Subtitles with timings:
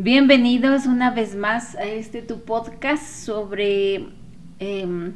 [0.00, 4.06] Bienvenidos una vez más a este tu podcast sobre...
[4.60, 5.14] Em,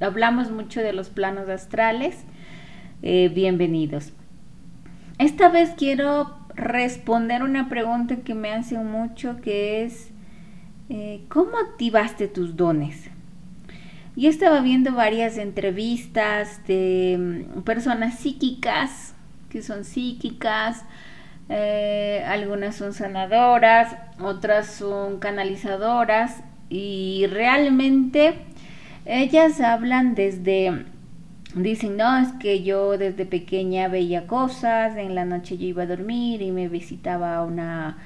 [0.00, 2.26] hablamos mucho de los planos astrales.
[3.00, 4.12] Eh, bienvenidos.
[5.18, 10.10] Esta vez quiero responder una pregunta que me hacen mucho que es
[10.90, 13.08] eh, ¿cómo activaste tus dones?
[14.14, 19.14] Yo estaba viendo varias entrevistas de mm, personas psíquicas,
[19.48, 20.84] que son psíquicas,
[21.48, 28.34] eh, algunas son sanadoras, otras son canalizadoras y realmente
[29.06, 30.84] ellas hablan desde,
[31.54, 35.86] dicen, no, es que yo desde pequeña veía cosas, en la noche yo iba a
[35.86, 37.96] dormir y me visitaba una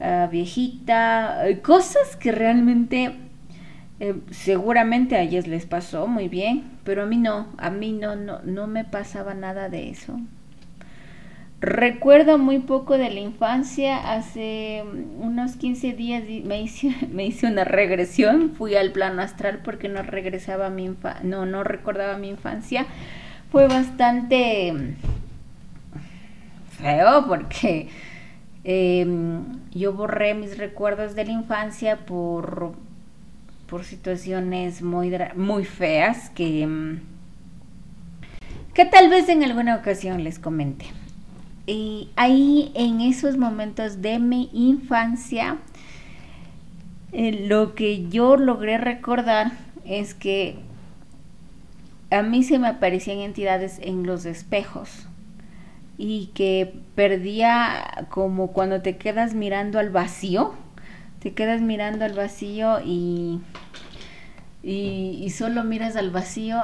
[0.00, 3.14] ah, viejita, eh, cosas que realmente
[4.00, 8.16] eh, seguramente a ellas les pasó muy bien, pero a mí no, a mí no,
[8.16, 10.18] no, no me pasaba nada de eso.
[11.62, 14.82] Recuerdo muy poco de la infancia, hace
[15.20, 20.92] unos 15 días me hice, una regresión, fui al plano astral porque no regresaba mi
[21.22, 22.86] no, no recordaba mi infancia.
[23.52, 24.74] Fue bastante
[26.80, 27.88] feo porque
[28.64, 32.72] em, yo borré mis recuerdos de la infancia por,
[33.68, 36.98] por situaciones muy, muy feas que,
[38.74, 40.86] que tal vez en alguna ocasión les comente.
[41.66, 45.58] Y ahí en esos momentos de mi infancia,
[47.12, 49.52] eh, lo que yo logré recordar
[49.84, 50.56] es que
[52.10, 55.06] a mí se me aparecían entidades en los espejos
[55.98, 60.54] y que perdía como cuando te quedas mirando al vacío,
[61.20, 63.40] te quedas mirando al vacío y,
[64.64, 66.60] y, y solo miras al vacío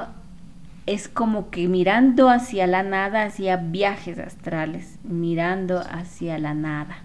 [0.89, 7.03] es como que mirando hacia la nada, hacia viajes astrales, mirando hacia la nada.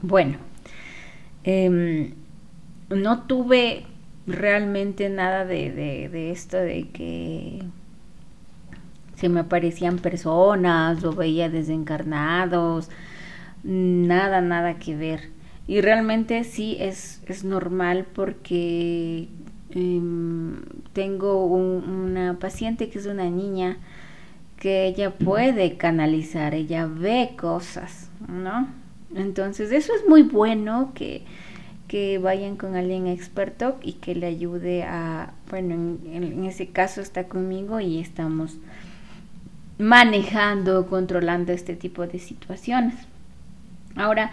[0.00, 0.38] Bueno,
[1.42, 2.14] em,
[2.88, 3.84] no tuve
[4.28, 7.64] realmente nada de, de, esto de que
[9.16, 12.90] se me aparecían personas o veía desencarnados,
[13.64, 15.30] nada, nada que ver.
[15.66, 19.26] Y realmente sí es, es normal porque
[19.70, 20.60] Em,
[20.92, 23.78] tengo una paciente que es una niña
[24.58, 28.68] que ella puede canalizar, ella ve cosas, ¿no?
[29.14, 31.22] Entonces eso es muy bueno que,
[31.88, 37.00] que vayan con alguien experto y que le ayude a, bueno, en, en ese caso
[37.00, 38.56] está conmigo y estamos
[39.78, 42.94] manejando, controlando este tipo de situaciones.
[43.94, 44.32] Ahora,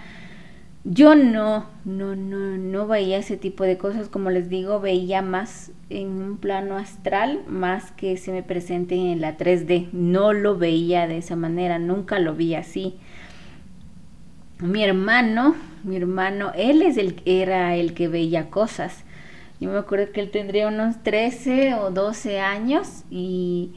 [0.86, 5.72] yo no, no, no, no veía ese tipo de cosas, como les digo, veía más
[5.90, 9.90] en un plano astral, más que se me presente en la 3D.
[9.94, 12.96] No lo veía de esa manera, nunca lo vi así.
[14.60, 15.56] Mi hermano,
[15.86, 16.84] mi hermano, él
[17.26, 19.06] era el que veía cosas.
[19.62, 23.72] Yo me acuerdo que él tendría unos 13 o 12 años y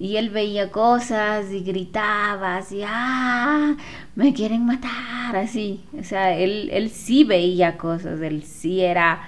[0.00, 3.76] y él veía cosas y gritaba así, ¡ah!
[4.14, 5.84] Me quieren matar, así.
[5.98, 9.20] O sea, él, él sí veía cosas, él sí era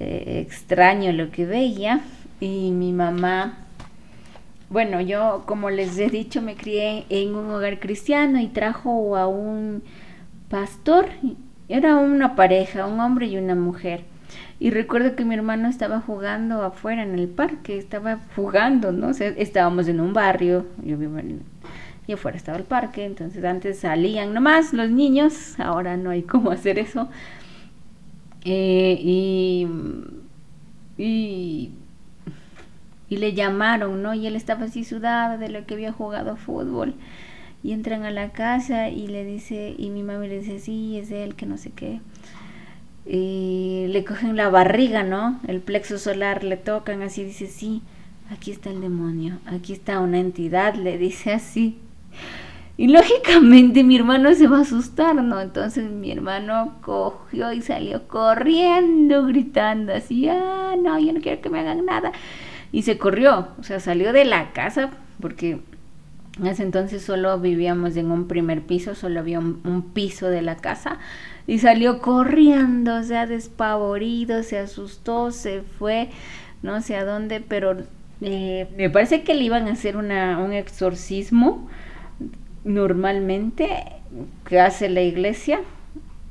[0.00, 2.00] eh, extraño lo que veía.
[2.40, 3.58] Y mi mamá,
[4.68, 9.28] bueno, yo como les he dicho, me crié en un hogar cristiano y trajo a
[9.28, 9.84] un
[10.48, 11.06] pastor,
[11.68, 14.09] era una pareja, un hombre y una mujer.
[14.58, 19.10] Y recuerdo que mi hermano estaba jugando afuera en el parque, estaba jugando, ¿no?
[19.10, 21.42] estábamos en un barrio, yo vivo en,
[22.06, 26.50] y afuera estaba el parque, entonces antes salían nomás los niños, ahora no hay cómo
[26.50, 27.08] hacer eso.
[28.44, 29.66] Eh, y,
[30.98, 31.70] y,
[33.08, 34.14] y, le llamaron, ¿no?
[34.14, 36.94] Y él estaba así sudado de lo que había jugado fútbol.
[37.62, 41.10] Y entran a la casa y le dice, y mi mamá le dice, sí, es
[41.10, 42.00] él, que no sé qué
[43.06, 45.40] y le cogen la barriga, ¿no?
[45.46, 47.82] El plexo solar, le tocan así, dice, sí,
[48.30, 51.78] aquí está el demonio, aquí está una entidad, le dice así.
[52.76, 55.40] Y lógicamente mi hermano se va a asustar, ¿no?
[55.40, 61.50] Entonces mi hermano cogió y salió corriendo, gritando así, ah, no, yo no quiero que
[61.50, 62.12] me hagan nada.
[62.72, 65.60] Y se corrió, o sea, salió de la casa porque
[66.38, 70.56] en ese entonces solo vivíamos en un primer piso, solo había un, piso de la
[70.56, 70.98] casa
[71.46, 76.08] y salió corriendo, o sea, despavorido, se asustó, se fue,
[76.62, 77.76] no sé a dónde, pero
[78.20, 81.68] eh, me parece que le iban a hacer una, un exorcismo
[82.64, 83.68] normalmente
[84.44, 85.60] que hace la iglesia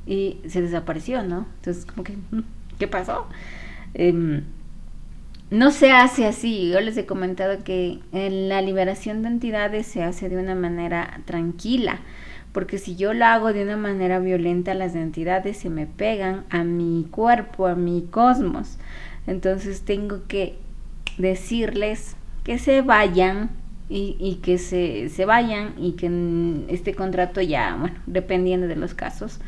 [0.06, 1.47] y se desapareció, ¿no?
[1.57, 2.44] Entonces, como que, mm,
[2.77, 3.27] ¿qué pasó?
[3.94, 4.44] Em,
[5.51, 6.69] no se hace así.
[6.71, 11.21] Yo les he comentado que en la liberación de entidades se hace de una manera
[11.25, 12.00] tranquila,
[12.51, 16.63] porque si yo lo hago de una manera violenta, las entidades se me pegan a
[16.63, 18.78] mi cuerpo, a mi cosmos.
[19.28, 20.57] Entonces tengo que
[21.18, 23.51] decirles que se vayan
[23.92, 29.40] y, que se, se, vayan y que este contrato ya, bueno, dependiendo de los casos,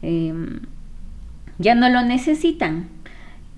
[0.00, 0.60] em,
[1.58, 2.88] ya no lo necesitan.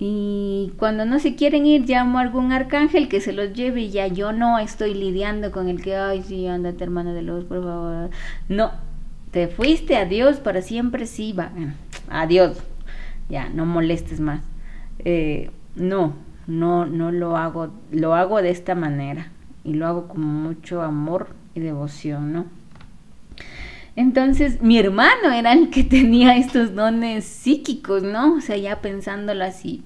[0.01, 3.89] Y cuando no se quieren ir, llamo a algún arcángel que se los lleve y
[3.89, 7.61] ya yo no estoy lidiando con el que, ay, sí, ándate hermano de luz, por
[7.61, 8.09] favor.
[8.47, 8.71] No,
[9.31, 11.51] te fuiste, adiós, para siempre, sí, va,
[12.09, 12.57] adiós,
[13.27, 14.41] ya, no molestes más.
[14.99, 16.13] Eh, no,
[16.47, 19.27] no, no lo hago, lo hago de esta manera
[19.65, 22.58] y lo hago con mucho amor y devoción, ¿no?
[23.99, 28.35] Entonces, mi hermano era el que tenía estos dones psíquicos, ¿no?
[28.35, 29.83] O sea, ya pensándolo así,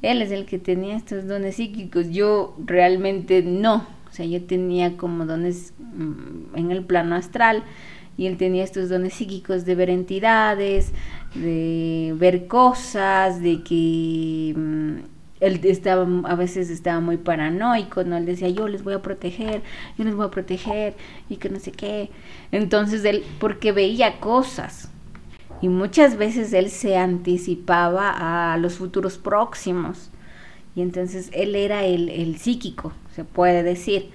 [0.00, 4.96] él es el que tenía estos dones psíquicos, yo realmente no, o sea, yo tenía
[4.96, 7.64] como dones mm, en el plano astral
[8.16, 10.92] y él tenía estos dones psíquicos de ver entidades,
[11.34, 18.16] de ver cosas, de que mm, él estaba, a veces estaba muy paranoico, ¿no?
[18.16, 19.62] Él decía, yo les voy a proteger,
[19.96, 20.94] yo les voy a proteger,
[21.28, 22.10] y que no sé qué.
[22.52, 24.90] Entonces él, porque veía cosas,
[25.60, 30.10] y muchas veces él se anticipaba a los futuros próximos.
[30.76, 34.10] Y entonces él era el, el psíquico, se puede decir.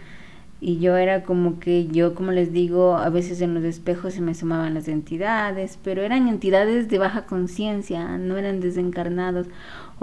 [0.62, 4.22] Y yo era como que yo, como les digo, a veces en los espejos se
[4.22, 9.48] me sumaban las entidades, pero eran entidades de baja conciencia, no eran desencarnados.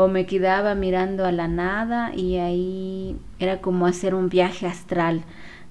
[0.01, 5.25] O me quedaba mirando a la nada y ahí era como hacer un viaje astral.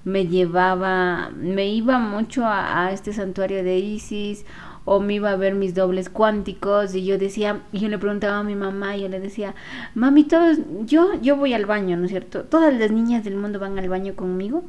[0.04, 4.46] Me llevaba, me iba mucho a, este santuario de Isis
[4.84, 8.44] o me iba a ver mis dobles cuánticos y yo decía, yo le preguntaba a
[8.44, 9.56] mi mamá y yo le decía,
[9.96, 12.44] mami, todos, yo, yo voy al baño, ¿no es cierto?
[12.44, 14.62] Todas las niñas del mundo van al baño conmigo.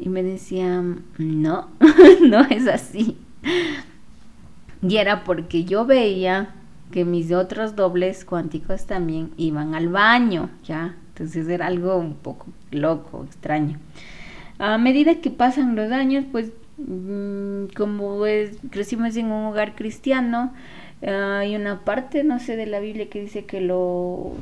[0.00, 0.82] Y me decía,
[1.18, 1.68] no,
[2.22, 3.16] no es así.
[4.82, 6.56] Y era porque yo veía
[6.90, 10.96] que mis otros dobles cuánticos también iban al baño, ¿ya?
[11.08, 13.78] Entonces era algo un poco loco, extraño.
[14.58, 18.22] A medida que pasan los años, pues Mm, como
[18.70, 20.52] crecimos en un hogar cristiano,
[21.02, 24.32] hay una parte, no sé, de la Biblia que dice que los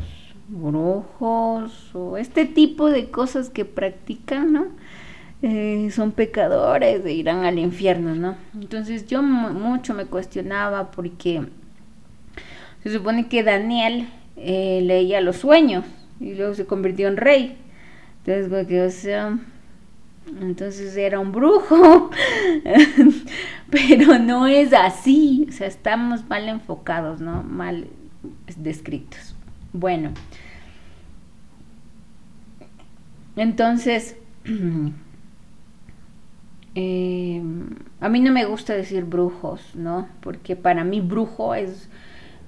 [0.49, 4.67] brujos o este tipo de cosas que practican, ¿no?
[5.43, 8.37] Eh, son pecadores e irán al infierno, ¿no?
[8.55, 11.43] Entonces yo mucho me cuestionaba porque
[12.87, 15.85] se supone que Daniel eh, leía los sueños
[16.21, 17.59] y luego se convirtió en rey.
[18.25, 19.39] Entonces, que, o sea,
[20.41, 22.11] entonces era un brujo,
[23.71, 27.43] pero no es así, o sea, estamos mal enfocados, ¿no?
[27.43, 27.89] Mal
[28.57, 29.35] descritos.
[29.73, 30.13] Bueno,
[33.35, 34.17] entonces,
[36.77, 37.43] eh,
[38.01, 40.09] a mí no me gusta decir brujos, ¿no?
[40.21, 41.89] Porque para mí brujo es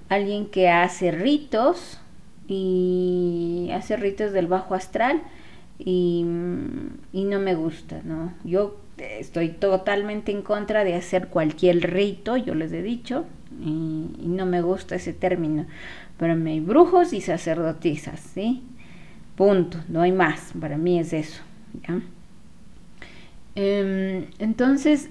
[0.08, 1.98] alguien que hace ritos
[2.46, 5.22] y hace ritos del bajo astral
[5.78, 8.32] y, no me gusta, ¿no?
[8.44, 13.26] Yo estoy totalmente en contra de hacer cualquier rito, yo les he dicho,
[13.64, 15.66] y, no me gusta ese término.
[16.16, 18.62] Para mí hay brujos y sacerdotisas, ¿sí?
[19.36, 21.42] Punto, no hay más, para mí es eso.
[23.54, 25.10] Em, entonces,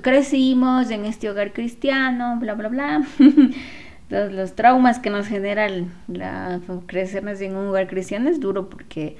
[0.00, 3.06] crecimos en este hogar cristiano, bla, bla, bla.
[4.14, 9.16] Todos los traumas que nos generan la, crecernos en un hogar cristiano es duro porque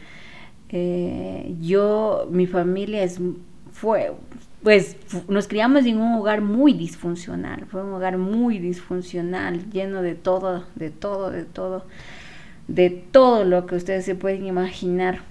[0.68, 3.18] eh, yo, mi familia es,
[3.72, 4.12] fue,
[4.62, 4.96] pues
[5.26, 10.64] nos criamos en un hogar muy disfuncional, fue un hogar muy disfuncional, lleno de todo,
[10.76, 11.84] de todo, de todo,
[12.68, 15.22] de todo lo que ustedes se pueden imaginar.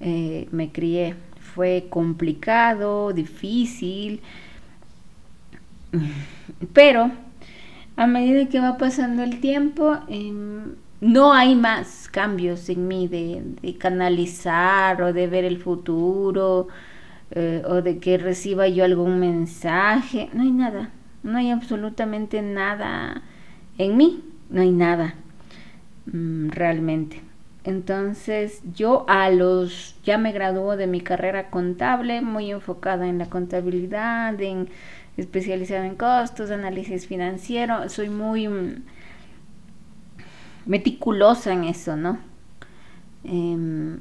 [0.00, 1.16] Eh, me crié,
[1.54, 4.22] fue complicado, difícil,
[6.72, 7.10] pero
[8.00, 13.76] a medida que va pasando el tiempo, em, no hay más cambios en mí de,
[13.78, 16.68] canalizar o de ver el futuro
[17.30, 20.30] eh, o de que reciba yo algún mensaje.
[20.32, 20.88] No hay nada,
[21.22, 23.20] no hay absolutamente nada
[23.76, 25.14] en mí, no hay nada
[26.06, 27.20] mm, realmente.
[27.64, 33.26] Entonces yo a los, ya me graduó de mi carrera contable, muy enfocada en la
[33.26, 34.68] contabilidad, en
[35.20, 38.82] especializada en costos, análisis financiero, soy muy mm,
[40.66, 42.18] meticulosa en eso, ¿no?
[43.24, 44.00] Em,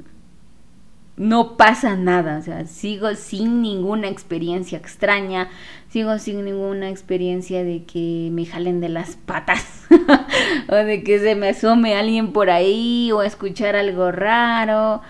[1.20, 5.50] no pasa nada, o sea, sigo sin ninguna experiencia extraña,
[5.90, 9.86] sigo sin ninguna experiencia de que me jalen de las patas
[10.70, 15.02] o de que se me asome alguien por ahí o escuchar algo raro.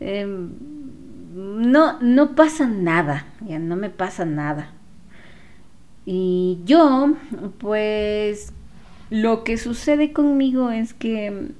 [0.00, 0.50] Em,
[1.34, 4.73] no, no pasa nada, ya no me pasa nada.
[6.06, 7.14] Y yo,
[7.58, 8.52] pues,
[9.10, 11.52] lo que sucede conmigo es que...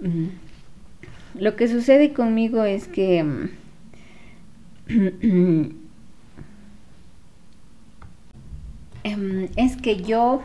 [0.00, 0.26] Mm,
[1.38, 3.50] lo que sucede conmigo es que...
[9.06, 10.40] Em, es que yo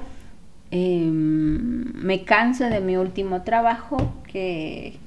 [0.70, 5.00] em, me canso de mi último trabajo, que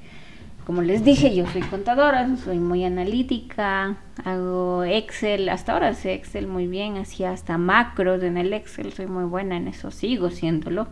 [0.65, 6.47] como les dije, yo soy contadora, soy muy analítica, hago Excel, hasta ahora sé Excel
[6.47, 10.87] muy bien, hacía hasta macros en el Excel, soy muy buena en eso, sigo siéndolo.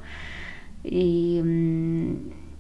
[0.84, 2.16] Y mm,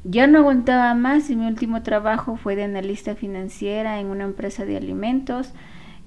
[0.06, 4.65] ya no aguantaba más y mi último trabajo fue de analista financiera en una empresa
[4.65, 5.53] de alimentos.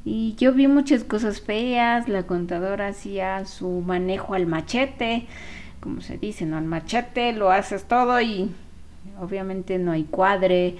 [0.06, 5.26] Y yo vi muchas cosas feas, la contadora hacía su manejo al machete,
[5.80, 6.56] como se dice, ¿no?
[6.56, 8.50] Al machete lo haces todo y
[9.20, 10.76] obviamente no hay cuadre,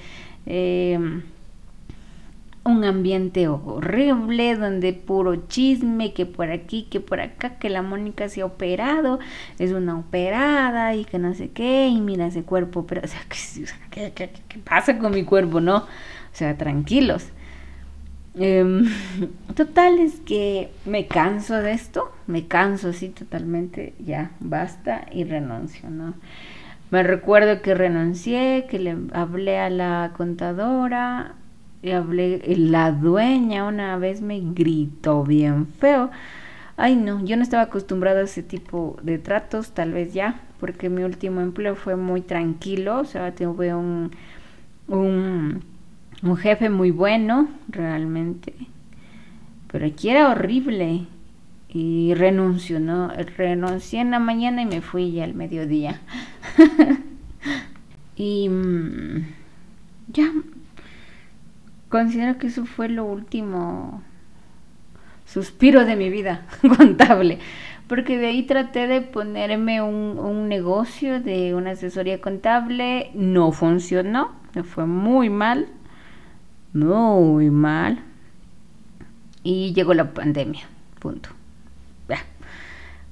[0.47, 0.99] eh,
[2.65, 8.29] un ambiente horrible donde puro chisme, que por aquí, que por acá, que la Mónica
[8.29, 9.19] se ha operado,
[9.59, 13.21] es una operada y que no sé qué, y mira ese cuerpo, pero o sea,
[13.91, 14.31] ¿qué, qué,
[14.65, 15.77] pasa con mi cuerpo, no?
[15.77, 15.87] O
[16.33, 17.27] sea, tranquilos.
[18.37, 18.89] Em,
[19.55, 25.91] total es que me canso de esto, me canso así totalmente, ya basta y renuncio,
[25.91, 26.15] ¿no?
[26.91, 31.35] Me recuerdo que renuncié, que le hablé a la contadora,
[31.83, 36.11] y hablé, la dueña una vez me gritó bien feo.
[36.77, 40.89] Ay, no, yo no estaba acostumbrada a ese tipo de tratos, tal vez ya, porque
[40.89, 44.11] mi último empleo fue muy tranquilo, o sea, tuve un,
[44.89, 45.63] un,
[46.23, 48.55] un jefe muy bueno, realmente,
[49.71, 51.07] pero aquí era horrible
[51.75, 53.09] y renuncio, ¿no?
[53.37, 56.01] Renuncié en la mañana y me fui ya al mediodía.
[58.17, 59.27] y mm,
[60.13, 60.33] ya,
[61.89, 64.03] considero que eso fue lo último
[65.27, 66.47] suspiro de mi vida
[66.79, 67.41] contable,
[67.89, 74.31] porque de ahí traté de ponerme un, un negocio de una asesoría contable, no funcionó,
[74.55, 75.67] me fue muy mal,
[76.73, 77.99] muy mal,
[79.43, 80.63] y llegó la pandemia,
[81.01, 81.31] punto.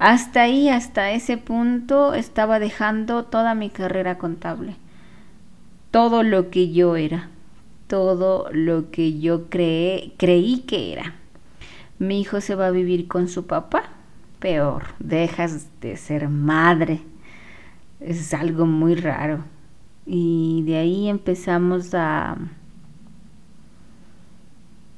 [0.04, 4.74] Hasta ahí, hasta ese punto, estaba dejando toda mi carrera contable.
[5.92, 7.28] Todo lo que yo era.
[7.86, 11.14] Todo lo que yo creé, creí que era.
[12.00, 13.90] Mi hijo se va a vivir con su papá.
[14.40, 17.02] Peor, dejas de ser madre.
[18.00, 19.44] Es algo muy raro.
[20.04, 22.38] Y de ahí empezamos a,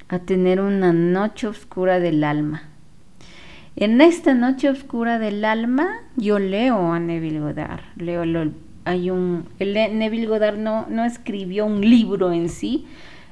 [0.09, 2.71] a tener una noche oscura del alma
[3.77, 7.83] en esta noche oscura del alma, yo leo a Neville Goddard.
[7.97, 8.53] Leo lo,
[8.85, 12.87] hay un, Neville Goddard no, no escribió un libro en sí,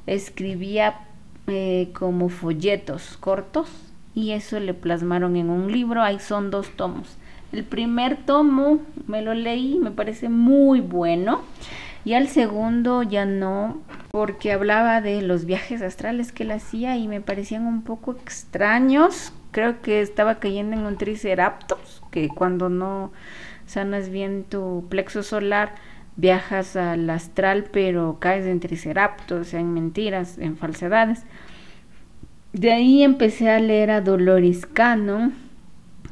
[0.06, 1.00] escribía
[1.46, 3.68] eh, como folletos cortos
[4.14, 6.02] y eso le plasmaron en un libro.
[6.02, 7.16] Ahí son dos tomos.
[7.52, 11.42] El primer tomo me lo leí, me parece muy bueno.
[12.04, 13.80] Y al segundo ya no,
[14.10, 19.32] porque hablaba de los viajes astrales que él hacía y me parecían un poco extraños,
[19.52, 23.12] creo que estaba cayendo en un triceraptos, que cuando no
[23.66, 25.74] sanas bien tu plexo solar,
[26.16, 31.24] viajas al astral, pero caes en triceraptos, en mentiras, en falsedades.
[32.52, 35.32] De ahí empecé a leer a Dolores Cano.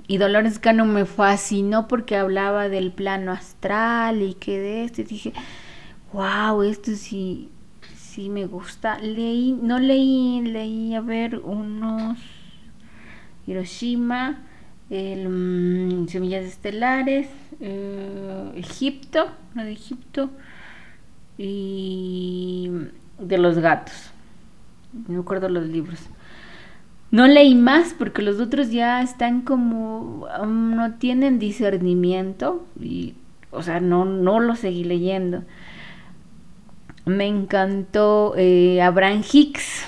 [0.07, 5.03] Y Dolores Cano me fascinó porque hablaba del plano astral y que de esto.
[5.03, 5.33] Y dije,
[6.13, 7.51] wow, esto sí,
[7.95, 8.99] sí me gusta.
[8.99, 12.19] Leí, no leí, leí a ver unos
[13.47, 14.41] Hiroshima,
[14.91, 17.29] el, mm, Semillas Estelares,
[17.61, 20.31] eh, Egipto, de Egipto,
[21.39, 22.71] y
[23.19, 24.11] de los gatos.
[25.09, 26.01] No recuerdo los libros.
[27.11, 33.15] No leí más porque los otros ya están como, um, no tienen discernimiento y,
[33.51, 35.43] o sea, no, no los seguí leyendo.
[37.07, 39.87] Me encantó eh, Abraham Hicks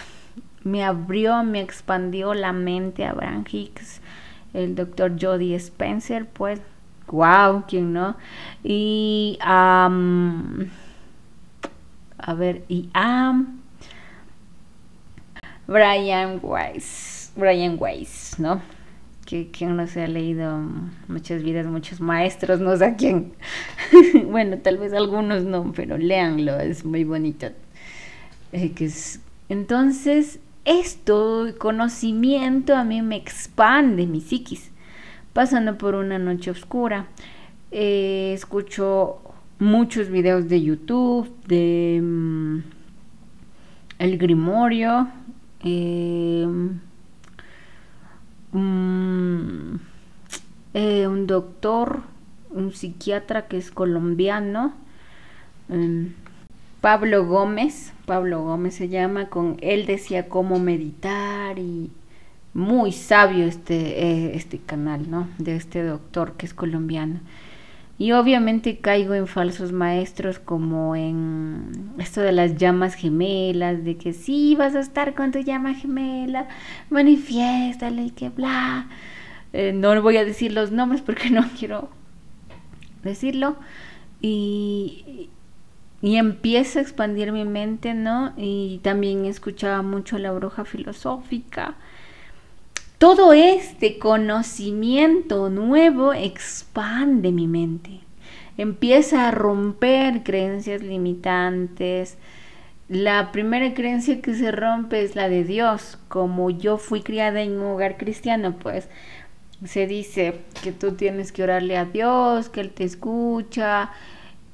[0.64, 4.00] me abrió, me expandió la mente Abraham Hicks,
[4.54, 6.60] el doctor Jody Spencer, pues,
[7.08, 8.16] wow, ¿quién no?
[8.62, 9.88] Y, a
[12.36, 13.44] ver, y a
[15.66, 18.60] Brian Weiss, Brian Weiss, ¿no?
[19.26, 20.60] Que quien no se ha leído
[21.08, 23.32] muchas vidas, muchos maestros, no sé a quién.
[24.26, 27.46] bueno, tal vez algunos no, pero léanlo, es muy bonito.
[28.52, 28.74] Eh,
[29.48, 34.70] entonces, esto, conocimiento, a mí me expande mi psiquis,
[35.32, 37.06] pasando por una noche oscura.
[37.70, 39.20] Eh, escucho
[39.58, 42.58] muchos videos de YouTube, de mm,
[43.98, 45.08] El Grimorio,
[45.64, 46.80] em,
[48.52, 49.76] mm,
[50.74, 52.02] eh, un doctor,
[52.50, 54.74] un psiquiatra que es colombiano,
[55.68, 56.12] em,
[56.82, 61.92] Pablo Gómez, Pablo Gómez se llama, con él decía cómo meditar y
[62.54, 65.28] muy sabio este, eh, este canal, ¿no?
[65.38, 67.20] De este doctor que es colombiano.
[67.98, 74.12] Y obviamente caigo en falsos maestros como en esto de las llamas gemelas, de que
[74.12, 76.48] sí vas a estar con tu llama gemela,
[76.90, 78.88] manifiéstale y que bla.
[79.52, 81.90] Eh, no voy a decir los nombres porque no quiero
[83.04, 83.56] decirlo.
[84.20, 85.30] Y,
[86.02, 88.34] y empieza a expandir mi mente, ¿no?
[88.36, 91.76] Y también escuchaba mucho la bruja filosófica
[93.02, 97.98] todo este conocimiento nuevo expande mi mente.
[98.56, 102.16] Empieza a romper creencias limitantes.
[102.88, 105.98] La primera creencia que se rompe es la de Dios.
[106.06, 108.88] Como yo fui criada en un hogar cristiano, pues
[109.64, 113.90] se dice que tú tienes que orarle a Dios, que Él te escucha,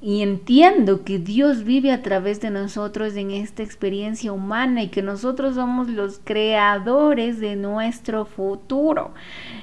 [0.00, 5.02] y entiendo que Dios vive a través de nosotros en esta experiencia humana y que
[5.02, 9.12] nosotros somos los creadores de nuestro futuro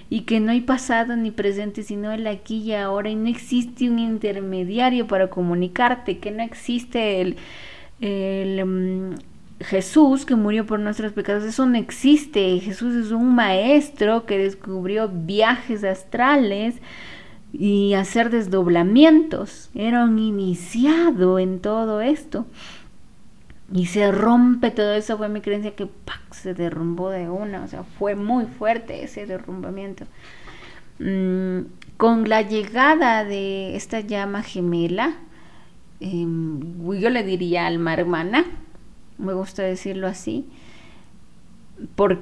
[0.09, 3.89] y que no hay pasado ni presente sino el aquí y ahora y no existe
[3.89, 9.15] un intermediario para comunicarte, que no existe el, mm,
[9.61, 12.59] Jesús que murió por nuestros pecados, eso no existe.
[12.59, 16.75] Jesús es un maestro que descubrió viajes astrales
[17.57, 19.69] y hacer desdoblamientos.
[19.73, 22.45] Era un iniciado en todo esto.
[23.73, 25.89] Y se rompe todo eso, fue mi creencia que
[26.31, 30.05] se derrumbó de una, o sea, fue muy fuerte ese derrumbamiento.
[30.99, 31.61] Mm,
[31.97, 35.15] con la llegada de esta llama gemela,
[35.99, 38.45] em, yo le diría alma hermana,
[39.17, 40.47] me gusta decirlo así,
[41.95, 42.21] porque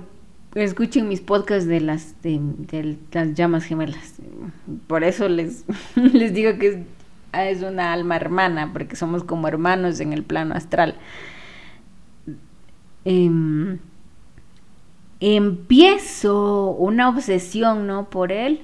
[0.55, 4.15] escuchen mis podcasts de las, de, las llamas gemelas.
[4.87, 6.83] Por eso les, les digo que
[7.33, 10.95] es, una alma hermana, porque somos como hermanos en el plano astral.
[13.05, 13.79] Em,
[15.19, 18.09] empiezo una obsesión, ¿no?
[18.09, 18.61] Por él.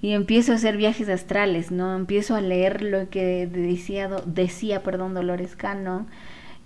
[0.00, 1.96] Y empiezo a hacer viajes astrales, ¿no?
[1.96, 6.06] Empiezo a leer lo que decía, decía perdón, Dolores Cano.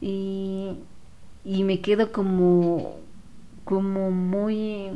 [0.02, 0.76] Y,
[1.44, 2.96] y me quedo como
[3.64, 4.90] como muy...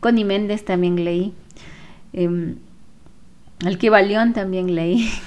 [0.00, 1.32] Connie Méndez también leí.
[2.12, 2.54] Eh,
[4.34, 5.08] también leí.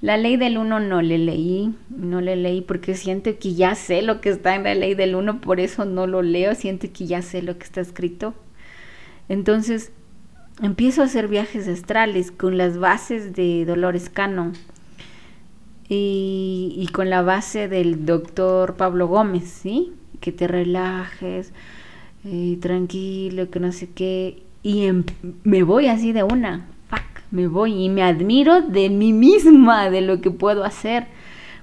[0.00, 4.00] La ley del uno no le leí, no le leí porque siento que ya sé
[4.00, 7.06] lo que está en la ley del uno, por eso no lo leo, siento que
[7.06, 8.32] ya sé lo que está escrito.
[9.28, 9.90] Entonces,
[10.62, 14.52] empiezo a hacer viajes astrales con las bases de Dolores Cano
[15.88, 19.92] y, y con la base del doctor Pablo Gómez, ¿sí?
[20.20, 21.52] Que te relajes,
[22.24, 24.42] y tranquilo, que no sé qué.
[24.62, 25.04] Y em,
[25.44, 30.00] me voy así de una, fuck, me voy y me admiro de mí misma, de
[30.00, 31.06] lo que puedo hacer.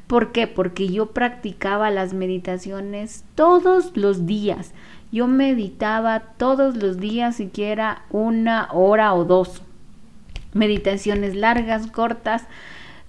[0.08, 0.48] ¿Por qué?
[0.48, 4.74] Porque yo practicaba las meditaciones todos los días.
[5.12, 9.64] Yo meditaba todos los días, siquiera una hora o dos.
[10.54, 12.48] Meditaciones largas, cortas,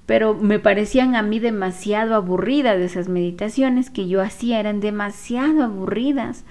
[0.06, 6.44] pero me parecían a mí demasiado aburridas esas meditaciones que yo hacía, eran demasiado aburridas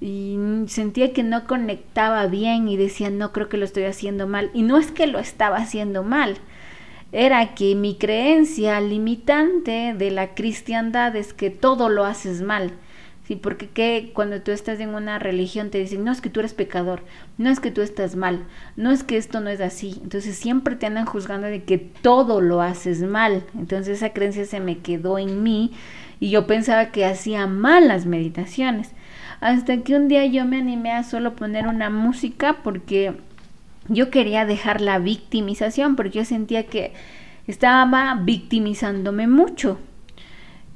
[0.00, 4.50] y sentía que no conectaba bien y decía, no creo que lo estoy haciendo mal.
[4.52, 6.36] Y no es que lo estaba haciendo mal,
[7.12, 12.72] era que mi creencia limitante de la cristiandad es que todo lo haces mal.
[13.32, 16.40] Sí, porque que cuando tú estás en una religión te dicen, no es que tú
[16.40, 17.00] eres pecador,
[17.38, 18.44] no es que tú estás mal,
[18.76, 19.98] no es que esto no es así.
[20.02, 23.42] Entonces siempre te andan juzgando de que todo lo haces mal.
[23.58, 25.72] Entonces esa creencia se me quedó en mí
[26.20, 28.90] y yo pensaba que hacía mal las meditaciones.
[29.40, 33.14] Hasta que un día yo me animé a solo poner una música porque
[33.88, 36.92] yo quería dejar la victimización, porque yo sentía que
[37.46, 39.78] estaba victimizándome mucho.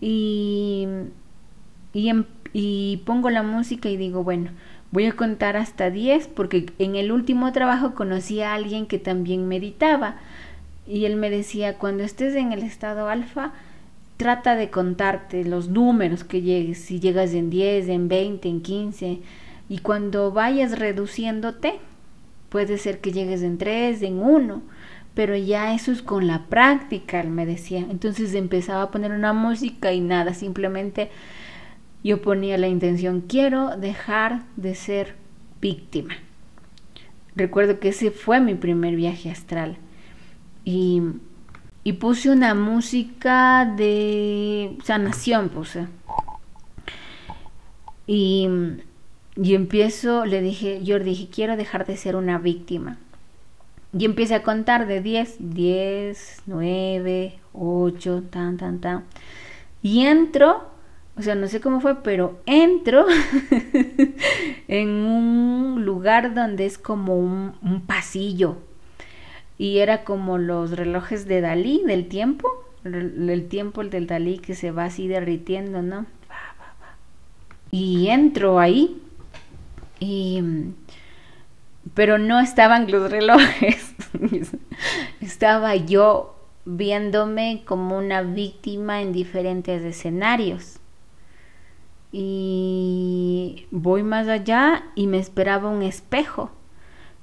[0.00, 0.88] Y,
[1.96, 2.26] y en
[2.58, 4.50] y pongo la música y digo, bueno,
[4.90, 9.46] voy a contar hasta 10 porque en el último trabajo conocí a alguien que también
[9.46, 10.16] meditaba
[10.86, 13.52] y él me decía, cuando estés en el estado alfa,
[14.16, 19.18] trata de contarte los números que llegues, si llegas en 10, en 20, en 15
[19.68, 21.74] y cuando vayas reduciéndote,
[22.48, 24.62] puede ser que llegues en 3, en 1
[25.14, 27.78] pero ya eso es con la práctica, él me decía.
[27.90, 31.10] Entonces empezaba a poner una música y nada, simplemente
[32.06, 35.16] yo ponía la intención, quiero dejar de ser
[35.60, 36.14] víctima.
[37.34, 39.76] Recuerdo que ese fue mi primer viaje astral.
[40.64, 41.02] Y,
[41.98, 45.88] puse una música de sanación, puse.
[48.06, 48.48] Y,
[49.34, 52.98] y empiezo, le dije, yo dije, quiero dejar de ser una víctima.
[53.98, 59.04] Y empecé a contar de 10, 10, 9, 8, tan, tan, tan.
[59.82, 60.75] Y entro,
[61.18, 63.06] o sea, no sé cómo fue, pero entro
[64.68, 68.56] en un lugar donde es como un, pasillo.
[69.58, 72.48] Y era como los relojes de Dalí, del tiempo.
[72.84, 76.04] El, el tiempo, el del Dalí que se va así derritiendo, ¿no?
[77.70, 79.00] Y entro ahí.
[79.98, 80.42] Y
[81.94, 83.94] pero no estaban los relojes.
[85.20, 90.78] Estaba yo viéndome como una víctima en diferentes escenarios.
[92.18, 96.50] Y voy más allá y me esperaba un espejo.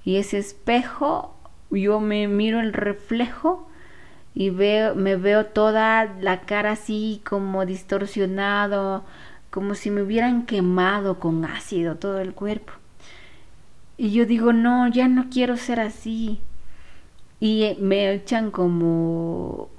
[0.05, 1.33] Y ese espejo,
[1.71, 3.67] yo me miro el reflejo
[4.35, 9.03] y veo, me veo toda la cara así como distorsionado,
[9.49, 12.73] como si me hubieran quemado con ácido todo el cuerpo.
[13.97, 16.39] Y yo digo, no, ya no quiero ser así.
[17.39, 19.69] Y me echan como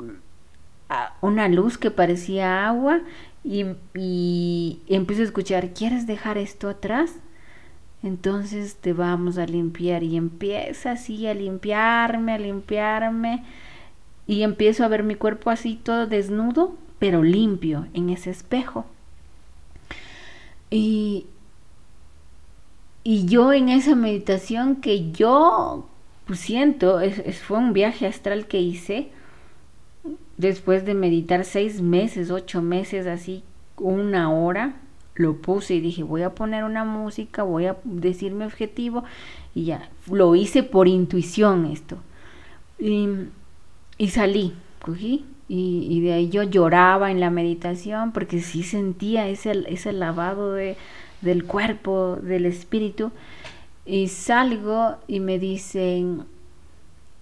[1.20, 3.00] una luz que parecía agua
[3.45, 7.13] y, empiezo a escuchar, ¿quieres dejar esto atrás?
[8.03, 13.45] Entonces te vamos a limpiar y empieza así a limpiarme, a limpiarme
[14.27, 18.87] y empiezo a ver mi cuerpo así todo desnudo, pero limpio en ese espejo.
[20.71, 21.27] Y,
[23.05, 25.87] y yo en esa meditación que yo
[26.27, 29.11] pues, siento, es, fue un viaje astral que hice
[30.37, 33.44] después de meditar seis meses, ocho meses, así
[33.77, 34.77] una hora,
[35.14, 39.05] lo puse y dije, voy a poner una música, voy a decir mi objetivo
[39.55, 41.99] y ya, lo hice por intuición esto.
[42.79, 43.09] Y,
[43.97, 49.64] y salí, cogí y, de ahí yo lloraba en la meditación porque sí sentía ese,
[49.68, 50.77] ese lavado de,
[51.20, 53.12] del cuerpo, del espíritu,
[53.85, 56.25] y salgo y me dicen,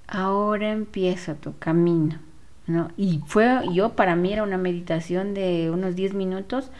[0.06, 2.20] ahora empieza tu camino.
[2.66, 2.90] ¿No?
[2.96, 6.70] Y fue, yo para mí era una meditación de unos 10 minutos.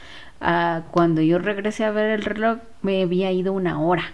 [0.41, 4.05] Ah, cuando yo regresé a ver el reloj, me había ido una hora.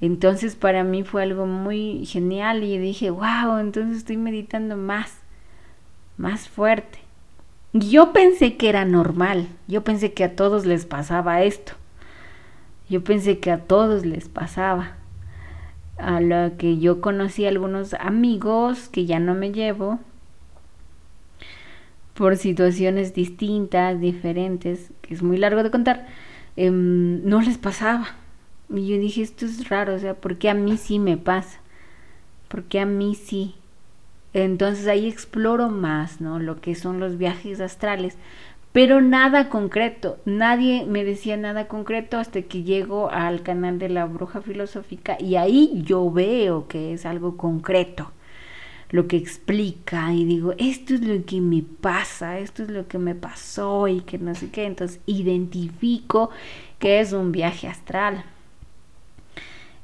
[0.00, 5.18] Entonces para mí fue algo muy genial y dije, wow, entonces estoy meditando más,
[6.16, 6.98] más fuerte.
[7.72, 11.72] Yo pensé que era normal, yo pensé que a todos les pasaba esto.
[12.88, 14.96] Yo pensé que a todos les pasaba.
[15.96, 20.00] A lo que yo conocí algunos amigos que ya no me llevo
[22.20, 26.06] por situaciones distintas, diferentes, que es muy largo de contar,
[26.54, 28.08] em, no les pasaba.
[28.68, 31.60] Y yo dije, esto es raro, o sea, ¿por qué a mí sí me pasa?
[32.48, 33.54] ¿Por qué a mí sí?
[34.34, 36.38] Entonces ahí exploro más, ¿no?
[36.38, 38.18] Lo que son los viajes astrales,
[38.72, 44.04] pero nada concreto, nadie me decía nada concreto hasta que llego al canal de la
[44.04, 48.12] bruja filosófica y ahí yo veo que es algo concreto
[48.90, 52.98] lo que explica y digo, esto es lo que me pasa, esto es lo que
[52.98, 56.30] me pasó y que no sé qué, entonces identifico
[56.78, 58.24] que es un viaje astral.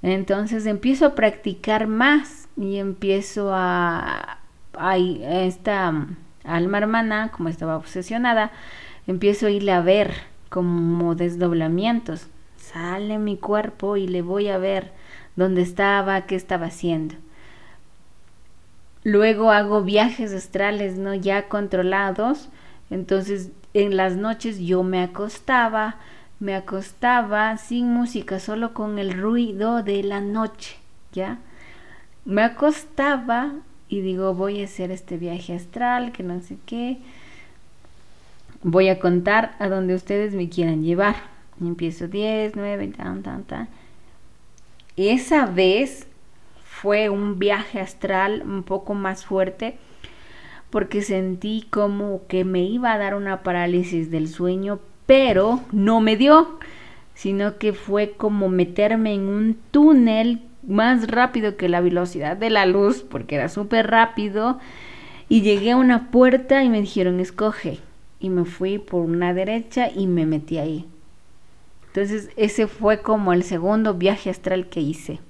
[0.03, 4.39] Entonces empiezo a practicar más y empiezo a,
[5.23, 6.07] esta
[6.45, 8.51] alma hermana, como estaba obsesionada,
[9.07, 10.15] empiezo a irle a ver
[10.49, 12.29] como desdoblamientos.
[12.57, 14.93] Sale mi cuerpo y le voy a ver
[15.35, 17.15] dónde estaba, qué estaba haciendo.
[19.07, 21.15] Luego hago viajes astrales, ¿no?
[21.15, 22.49] Ya controlados.
[22.91, 25.95] Entonces, en las noches yo me acostaba,
[26.41, 30.75] me acostaba sin música, solo con el ruido de la noche,
[31.13, 31.39] ¿ya?
[32.25, 33.53] Me acostaba
[33.89, 36.99] y digo, voy a hacer este viaje astral, que no sé qué.
[38.65, 41.15] Voy a contar a donde ustedes me quieran llevar.
[41.61, 43.69] empiezo 10, 9, tan, tan, tan.
[44.97, 46.09] Esa vez
[46.81, 49.79] fue un viaje astral un poco más fuerte
[50.69, 56.17] porque sentí como que me iba a dar una parálisis del sueño, pero no me
[56.17, 56.59] dio,
[57.15, 62.67] sino que fue como meterme en un túnel más rápido que la velocidad de la
[62.67, 64.59] luz, porque era súper rápido,
[65.31, 67.79] y llegué a una puerta y me dijeron, escoge,
[68.21, 70.87] y me fui por una derecha y me metí ahí.
[71.87, 75.21] Entonces ese fue como el segundo viaje astral que hice.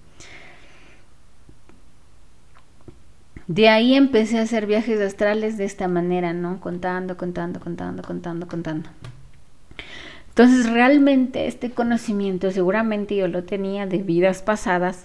[3.48, 6.60] De ahí empecé a hacer viajes astrales de esta manera, ¿no?
[6.60, 8.88] Contando, contando, contando, contando, contando.
[10.30, 15.04] Entonces realmente este conocimiento seguramente yo lo tenía de vidas pasadas,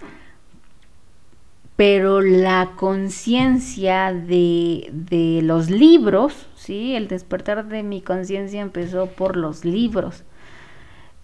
[1.75, 6.95] pero la conciencia de, de, los libros, ¿sí?
[6.95, 10.23] El despertar de mi conciencia empezó por los libros.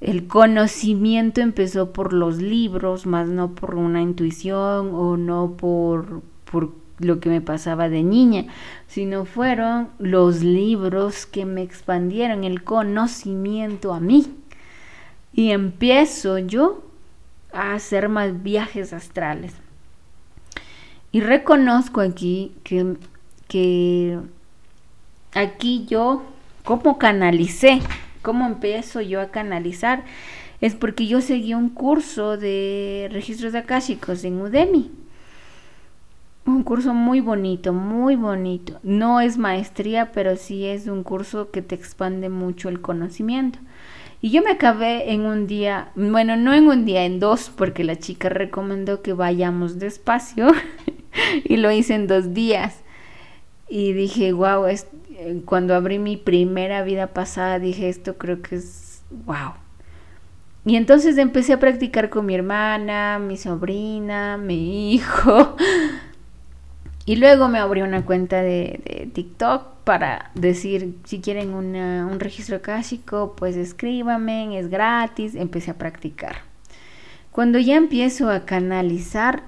[0.02, 6.87] el conocimiento empezó por los libros, más no por una intuición o no por, por
[7.00, 8.46] lo que me pasaba de niña,
[8.88, 14.36] sino fueron los libros que me expandieron el conocimiento a mí.
[15.34, 16.84] Y empiezo yo
[17.54, 19.54] a hacer más viajes astrales.
[21.12, 22.96] Y reconozco aquí que,
[23.48, 24.20] que
[25.34, 26.24] aquí yo,
[26.64, 27.80] ¿cómo canalicé?
[28.22, 30.04] ¿Cómo empiezo yo a canalizar?
[30.60, 34.92] Es porque yo seguí un curso de registros akáshicos en Udemy.
[36.48, 38.80] Un curso muy bonito, muy bonito.
[38.82, 43.60] No es maestría, pero sí es un curso que te expande mucho el conocimiento.
[44.22, 47.84] Y yo me acabé en un día, bueno, no en un día, en dos, porque
[47.84, 50.48] la chica recomendó que vayamos despacio
[51.44, 52.82] y lo hice en dos días.
[53.68, 54.88] Y dije, wow, es,
[55.44, 59.56] cuando abrí mi primera vida pasada, dije, esto creo que es, wow.
[60.66, 65.58] Y entonces empecé a practicar con mi hermana, mi sobrina, mi hijo.
[67.08, 73.34] Y luego me abrí una cuenta de, TikTok para decir, si quieren un registro clásico,
[73.38, 75.34] pues escríbanme, es gratis.
[75.34, 76.36] Empecé a practicar.
[77.32, 79.44] Cuando ya empiezo a canalizar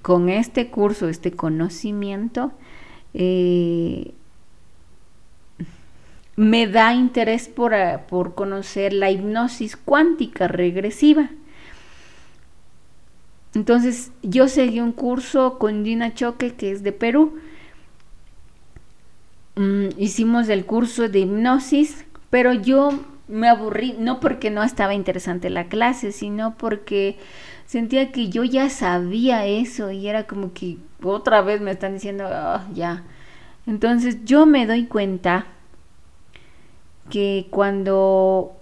[0.00, 2.52] con este curso, este conocimiento,
[3.14, 4.14] eh,
[6.36, 7.74] me da interés por,
[8.08, 11.30] por conocer la hipnosis cuántica regresiva.
[13.54, 17.38] Entonces yo seguí un curso con Dina Choque, que es de Perú.
[19.56, 22.90] Mm, hicimos el curso de hipnosis, pero yo
[23.28, 27.16] me aburrí, no porque no estaba interesante la clase, sino porque
[27.64, 32.24] sentía que yo ya sabía eso y era como que otra vez me están diciendo,
[32.28, 33.04] ah, ya.
[33.66, 35.46] Entonces yo me doy cuenta
[37.10, 38.52] que cuando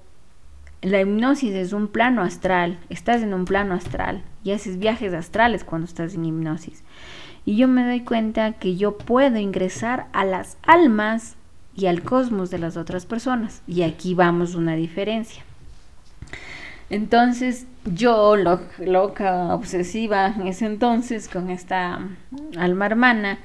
[0.82, 5.64] la hipnosis es un plano astral, estás en un plano astral y haces viajes astrales
[5.64, 6.84] cuando estás en hipnosis.
[7.46, 11.36] Y yo me doy cuenta que yo puedo ingresar a las almas
[11.74, 13.62] y al cosmos de las otras personas.
[13.66, 15.42] Y aquí vamos una diferencia.
[16.90, 22.00] Entonces yo, loca, obsesiva en ese entonces con esta
[22.56, 23.38] alma hermana,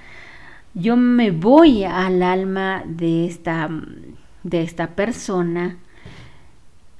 [0.73, 3.69] yo me voy al alma de esta,
[4.43, 5.77] de esta persona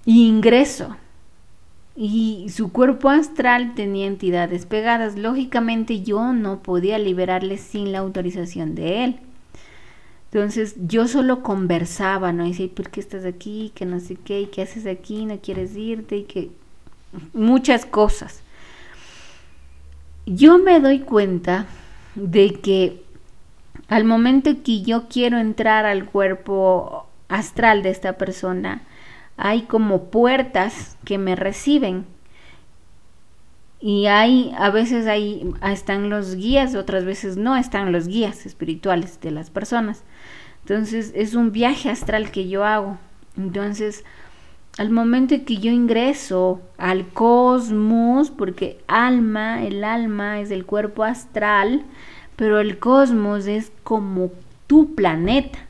[0.05, 0.95] ingreso.
[2.01, 5.17] Y su cuerpo astral tenía entidades pegadas.
[5.17, 9.19] Lógicamente yo no podía liberarle sin la autorización de él.
[10.31, 12.45] Entonces yo solo conversaba, ¿no?
[12.45, 13.73] Y decía, ¿por qué estás aquí?
[13.75, 15.25] Que no sé qué, ¿y qué haces aquí?
[15.25, 16.15] ¿No quieres irte?
[16.15, 16.51] Y que
[17.33, 18.43] muchas cosas.
[20.25, 21.65] Yo me doy cuenta
[22.15, 23.03] de que
[23.89, 28.83] al momento que yo quiero entrar al cuerpo astral de esta persona,
[29.39, 32.05] hay como puertas que me reciben.
[33.79, 39.21] Y hay, a veces ahí están los guías, otras veces no están los guías espirituales
[39.21, 40.03] de las personas.
[40.63, 42.97] Entonces es un viaje astral que yo hago.
[43.37, 44.03] Entonces,
[44.77, 51.85] al momento que yo ingreso al cosmos, porque alma, el alma es el cuerpo astral,
[52.35, 54.31] pero el cosmos es como
[54.67, 55.68] tu planeta.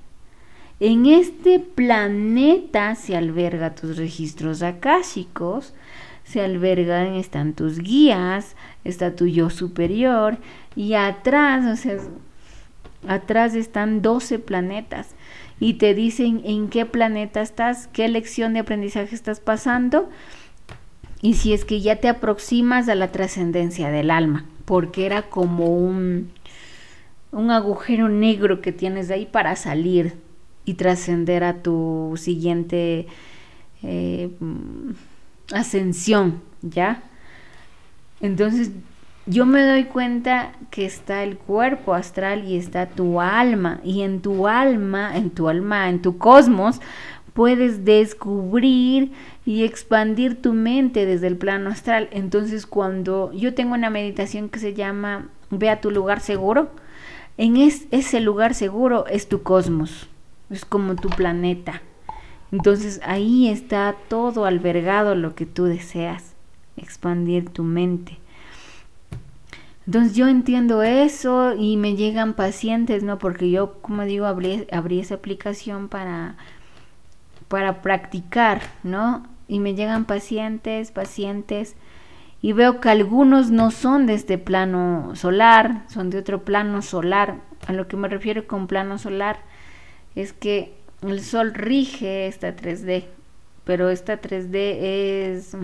[0.80, 5.74] En este planeta se alberga tus registros akáshicos,
[6.24, 10.38] se albergan, están tus guías, está tu yo superior
[10.78, 11.98] y atrás, o sea,
[13.08, 15.16] atrás están 12 planetas.
[15.60, 20.10] Y te dicen en qué planeta estás, qué lección de aprendizaje estás pasando
[21.22, 25.76] y si es que ya te aproximas a la trascendencia del alma, porque era como
[25.76, 26.32] un,
[27.34, 30.29] un agujero negro que tienes ahí para salir
[30.70, 33.08] y trascender a tu siguiente
[33.82, 34.30] eh,
[35.52, 37.02] ascensión, ¿ya?
[38.22, 38.70] Entonces
[39.26, 44.22] yo me doy cuenta que está el cuerpo astral y está tu alma y en
[44.22, 46.82] tu alma, en tu alma, en tu cosmos,
[47.34, 49.12] puedes descubrir
[49.48, 52.10] y expandir tu mente desde el plano astral.
[52.12, 56.70] Entonces cuando yo tengo una meditación que se llama Ve a tu lugar seguro,
[57.38, 60.08] en ese lugar seguro es tu cosmos
[60.50, 61.82] es como tu planeta.
[62.52, 66.36] Entonces ahí está todo albergado lo que tú deseas,
[66.78, 68.18] expandir tu mente.
[69.86, 73.18] Entonces yo entiendo eso y me llegan pacientes, ¿no?
[73.18, 74.68] Porque yo, como digo, abrí,
[75.00, 76.36] esa aplicación para,
[77.48, 79.26] para practicar, ¿no?
[79.48, 81.76] Y me llegan pacientes, pacientes,
[82.40, 87.38] y veo que algunos no son de este plano solar, son de otro plano solar.
[87.66, 89.40] A lo que me refiero con plano solar
[90.22, 93.06] es que el Sol rige esta 3D
[93.70, 95.56] pero esta 3D es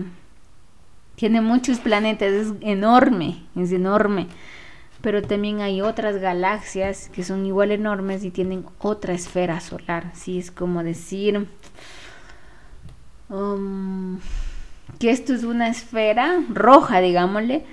[1.16, 4.28] tiene muchos planetas, es enorme, es enorme.
[5.00, 10.12] Pero también hay otras galaxias que son igual enormes y tienen otra esfera solar.
[10.14, 11.48] Sí, es como decir
[13.28, 14.20] um,
[15.00, 17.64] que esto es una esfera roja, digámosle,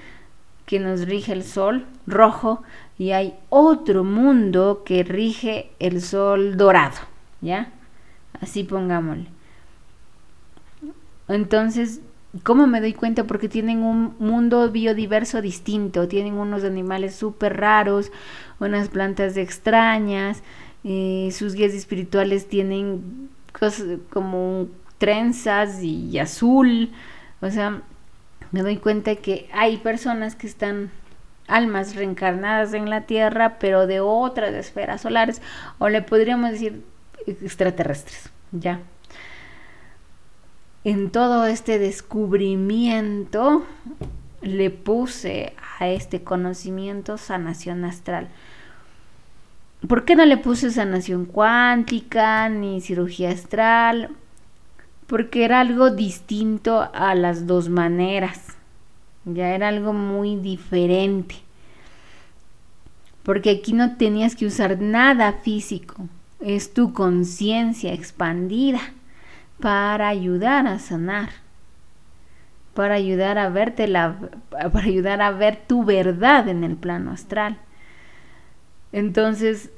[0.66, 2.64] que nos rige el sol rojo
[2.98, 6.98] y hay otro mundo que rige el sol dorado,
[7.42, 7.72] ¿ya?
[8.40, 9.28] Así pongámosle.
[11.28, 12.02] Entonces,
[12.44, 13.26] ¿cómo me doy cuenta?
[13.26, 18.12] Porque tienen un mundo biodiverso distinto, tienen unos animales súper raros,
[18.60, 20.44] unas plantas extrañas,
[20.84, 26.92] eh, sus guías espirituales tienen cosas como trenzas y azul,
[27.42, 27.82] o sea,
[28.52, 30.92] me doy cuenta que hay personas que están
[31.48, 35.42] almas reencarnadas en la Tierra, pero de otras esferas solares,
[35.80, 36.84] o le podríamos decir
[37.28, 38.80] extraterrestres, ¿ya?
[40.84, 43.64] En todo este descubrimiento
[44.42, 48.28] le puse a este conocimiento sanación astral.
[49.88, 54.10] ¿Por qué no le puse sanación cuántica ni cirugía astral?
[55.08, 58.53] Porque era algo distinto a las dos maneras.
[59.26, 61.36] Ya era algo muy diferente.
[63.24, 66.08] Porque aquí no tenías que usar nada físico.
[66.42, 68.82] Es tu conciencia expandida
[69.60, 71.30] para ayudar a sanar.
[72.74, 74.18] Para ayudar a verte la,
[74.50, 77.58] para ayudar a ver tu verdad en el plano astral.
[78.92, 79.72] Entonces,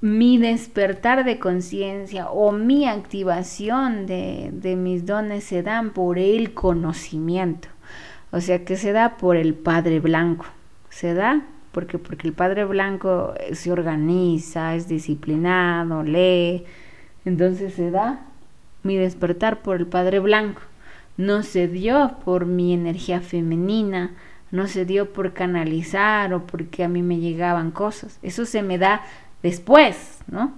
[0.00, 6.54] mi despertar de conciencia o mi activación de, de, mis dones se dan por el
[6.54, 7.68] conocimiento.
[8.32, 10.46] O sea que se da por el Padre Blanco.
[10.88, 16.64] Se da porque, porque el Padre Blanco se organiza, es disciplinado, lee.
[17.24, 18.20] Entonces se da
[18.82, 20.62] mi despertar por el Padre Blanco.
[21.16, 24.12] No se dio por mi energía femenina,
[24.50, 28.18] no se dio por canalizar o porque a mí me llegaban cosas.
[28.22, 29.02] Eso se me da
[29.42, 30.52] después, ¿no?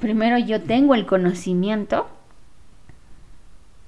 [0.00, 2.06] Primero yo tengo el conocimiento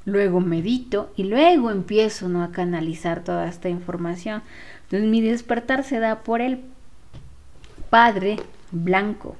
[0.09, 2.42] luego medito y luego empiezo ¿no?
[2.42, 4.42] a canalizar toda esta información.
[4.85, 6.61] Entonces mi despertar se da por el
[7.90, 8.37] Padre
[8.71, 9.37] Blanco.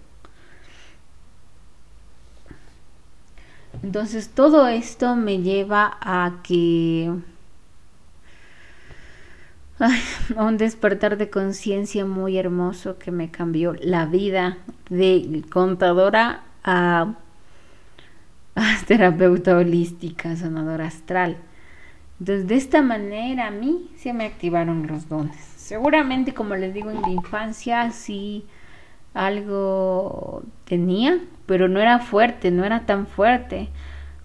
[3.83, 7.13] Entonces todo esto me lleva a que
[10.37, 14.59] un despertar de conciencia muy hermoso que me cambió la vida
[14.91, 17.15] de contadora a
[18.87, 21.37] terapeuta holística, sanadora astral.
[22.21, 25.37] Entonces, de esta manera a mí se me activaron los dones.
[25.57, 28.45] Seguramente, como les digo, en la infancia sí
[29.15, 33.69] algo tenía, pero no era fuerte, no era tan fuerte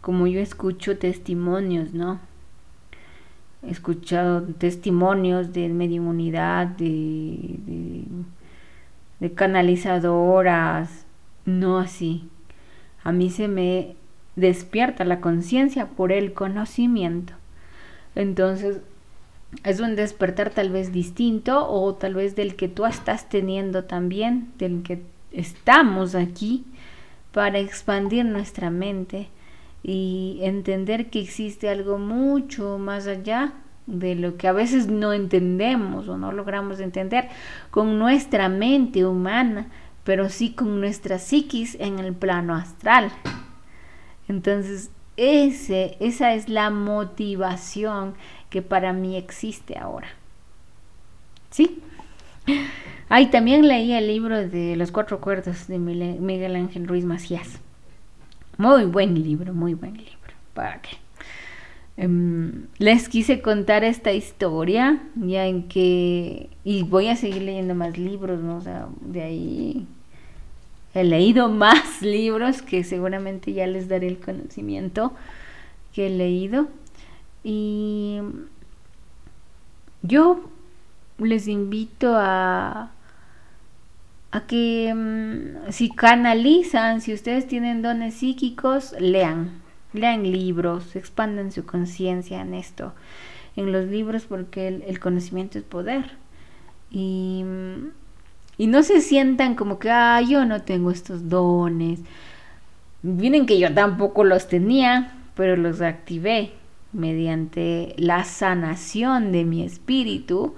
[0.01, 2.19] como yo escucho testimonios, ¿no?
[3.65, 8.03] He escuchado testimonios de mediunidad, de, de,
[9.19, 11.05] de canalizadoras,
[11.45, 12.27] no así.
[13.03, 13.95] A mí se me
[14.35, 17.33] despierta la conciencia por el conocimiento.
[18.15, 18.81] Entonces,
[19.63, 24.51] es un despertar tal vez distinto o tal vez del que tú estás teniendo también,
[24.57, 26.65] del que estamos aquí
[27.31, 29.29] para expandir nuestra mente
[29.83, 33.53] y entender que existe algo mucho más allá
[33.85, 37.27] de lo que a veces no entendemos o no logramos entender
[37.69, 39.67] con nuestra mente humana,
[40.03, 43.11] pero sí con nuestra psiquis en el plano astral.
[44.27, 48.15] Entonces, ese, esa es la motivación
[48.49, 50.07] que para mí existe ahora.
[51.49, 51.81] ¿Sí?
[53.09, 57.59] Ay, también leí el libro de Los Cuatro Cuerdos de Miguel Ángel Ruiz Macías.
[58.57, 60.33] Muy buen libro, muy buen libro.
[60.53, 60.97] ¿Para qué?
[61.95, 66.49] Em, les quise contar esta historia, ya en que.
[66.63, 68.57] Y voy a seguir leyendo más libros, ¿no?
[68.57, 69.87] O sea, de ahí
[70.93, 75.13] he leído más libros que seguramente ya les daré el conocimiento
[75.93, 76.67] que he leído.
[77.43, 78.19] Y
[80.01, 80.49] yo
[81.17, 82.91] les invito a,
[84.31, 89.61] a que mm, si canalizan, si ustedes tienen dones psíquicos, lean,
[89.93, 92.93] lean libros, expandan su conciencia en esto,
[93.55, 96.17] en los libros, porque el, el conocimiento es poder.
[96.89, 98.02] Y mm,
[98.63, 101.99] y no se sientan como que, ah, yo no tengo estos dones.
[103.01, 106.53] Miren que yo tampoco los tenía, pero los activé
[106.93, 110.55] mediante la sanación de mi espíritu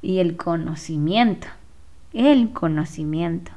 [0.00, 1.46] y el conocimiento.
[2.14, 3.52] El conocimiento.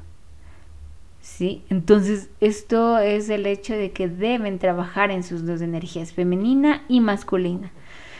[1.21, 1.63] ¿Sí?
[1.69, 6.99] Entonces, esto es el hecho de que deben trabajar en sus dos energías, femenina y
[6.99, 7.71] masculina.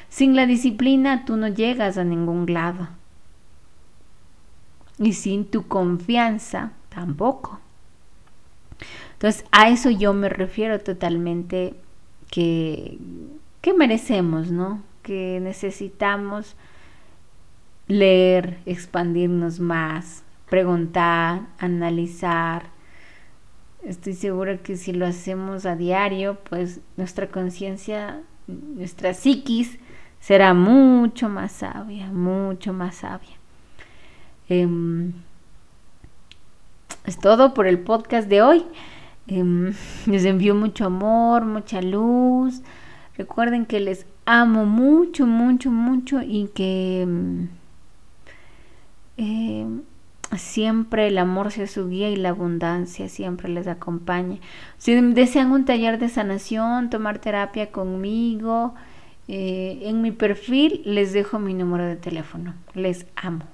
[0.08, 2.88] Sin la disciplina tú no llegas a ningún lado.
[5.00, 7.60] Y sin tu confianza tampoco.
[9.14, 11.74] Entonces, a eso yo me refiero totalmente
[12.30, 12.98] que,
[13.62, 14.82] que merecemos, ¿no?
[15.04, 16.56] Que necesitamos
[17.88, 22.68] leer, expandirnos más, preguntar, analizar.
[23.84, 29.80] Estoy segura que si lo hacemos a diario, pues nuestra conciencia, nuestra psiquis
[30.20, 33.39] será mucho más sabia, mucho más sabia.
[34.50, 35.14] Em,
[37.06, 38.66] es todo por el podcast de hoy.
[39.28, 39.74] Em,
[40.08, 42.62] les envío mucho amor, mucha luz.
[43.18, 47.02] Recuerden que les amo mucho, mucho, mucho y que
[49.18, 49.82] em,
[50.38, 54.40] siempre el amor sea su guía y la abundancia siempre les acompañe.
[54.78, 58.74] Si desean un taller de sanación, tomar terapia conmigo,
[59.28, 62.56] eh, en mi perfil les dejo mi número de teléfono.
[62.74, 63.46] Les amo.